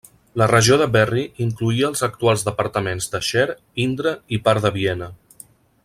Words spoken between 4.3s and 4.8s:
i part de